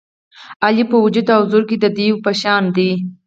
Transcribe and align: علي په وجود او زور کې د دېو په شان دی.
علي 0.65 0.83
په 0.91 0.97
وجود 1.03 1.27
او 1.35 1.41
زور 1.51 1.63
کې 1.69 1.77
د 1.79 1.85
دېو 1.97 2.15
په 2.25 2.31
شان 2.41 2.63
دی. 2.75 2.91